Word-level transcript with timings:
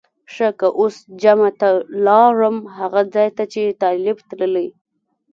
ښه 0.33 0.47
که 0.59 0.67
اوس 0.79 0.95
جمعه 1.21 1.51
ته 1.59 1.69
لاړم 2.05 2.57
هغه 2.77 3.01
ځای 3.15 3.29
ته 3.37 3.43
چې 3.53 3.77
طالب 3.83 4.17
تللی. 4.29 4.67